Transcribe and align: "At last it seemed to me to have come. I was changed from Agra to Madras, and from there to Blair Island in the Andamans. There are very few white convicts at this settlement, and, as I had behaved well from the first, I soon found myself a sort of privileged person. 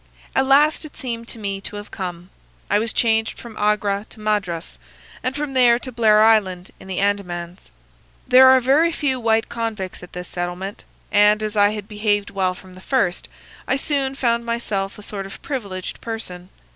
"At 0.35 0.47
last 0.47 0.83
it 0.83 0.97
seemed 0.97 1.27
to 1.27 1.37
me 1.37 1.61
to 1.61 1.75
have 1.75 1.91
come. 1.91 2.31
I 2.71 2.79
was 2.79 2.91
changed 2.91 3.37
from 3.39 3.55
Agra 3.55 4.07
to 4.09 4.19
Madras, 4.19 4.79
and 5.21 5.35
from 5.35 5.53
there 5.53 5.77
to 5.77 5.91
Blair 5.91 6.23
Island 6.23 6.71
in 6.79 6.87
the 6.87 6.97
Andamans. 6.99 7.69
There 8.27 8.49
are 8.49 8.59
very 8.59 8.91
few 8.91 9.19
white 9.19 9.47
convicts 9.47 10.01
at 10.01 10.13
this 10.13 10.27
settlement, 10.27 10.85
and, 11.11 11.43
as 11.43 11.55
I 11.55 11.69
had 11.69 11.87
behaved 11.87 12.31
well 12.31 12.55
from 12.55 12.73
the 12.73 12.81
first, 12.81 13.29
I 13.67 13.75
soon 13.75 14.15
found 14.15 14.43
myself 14.43 14.97
a 14.97 15.03
sort 15.03 15.27
of 15.27 15.39
privileged 15.43 16.01
person. 16.01 16.49